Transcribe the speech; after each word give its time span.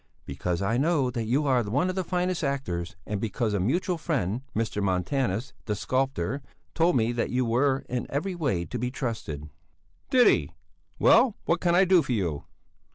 "Because 0.25 0.63
I 0.63 0.77
know 0.77 1.11
that 1.11 1.25
you 1.25 1.45
are 1.45 1.61
one 1.61 1.87
of 1.87 1.95
our 1.95 2.03
finest 2.03 2.43
actors 2.43 2.95
and 3.05 3.21
because 3.21 3.53
a 3.53 3.59
mutual 3.59 3.99
friend, 3.99 4.41
Mr. 4.55 4.81
Montanus, 4.81 5.53
the 5.65 5.75
sculptor, 5.75 6.41
told 6.73 6.95
me 6.95 7.11
that 7.11 7.29
you 7.29 7.45
were 7.45 7.85
in 7.87 8.07
every 8.09 8.33
way 8.33 8.65
to 8.65 8.79
be 8.79 8.89
trusted." 8.89 9.47
"Did 10.09 10.25
he? 10.25 10.53
Well, 10.97 11.35
what 11.45 11.61
can 11.61 11.75
I 11.75 11.85
do 11.85 12.01
for 12.01 12.13
you?" 12.13 12.45